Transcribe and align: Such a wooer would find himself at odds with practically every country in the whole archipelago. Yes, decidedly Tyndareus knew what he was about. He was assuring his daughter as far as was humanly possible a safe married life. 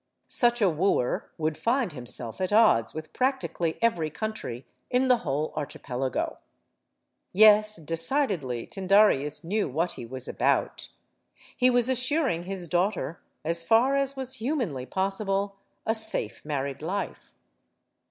Such 0.27 0.63
a 0.63 0.69
wooer 0.71 1.29
would 1.37 1.55
find 1.59 1.93
himself 1.93 2.41
at 2.41 2.51
odds 2.51 2.91
with 2.95 3.13
practically 3.13 3.77
every 3.83 4.09
country 4.09 4.65
in 4.89 5.09
the 5.09 5.17
whole 5.17 5.53
archipelago. 5.55 6.39
Yes, 7.33 7.75
decidedly 7.75 8.65
Tyndareus 8.65 9.43
knew 9.43 9.69
what 9.69 9.91
he 9.91 10.07
was 10.07 10.27
about. 10.27 10.89
He 11.55 11.69
was 11.69 11.87
assuring 11.87 12.45
his 12.45 12.67
daughter 12.67 13.21
as 13.45 13.63
far 13.63 13.95
as 13.95 14.15
was 14.17 14.37
humanly 14.37 14.87
possible 14.87 15.57
a 15.85 15.93
safe 15.93 16.43
married 16.43 16.81
life. 16.81 17.31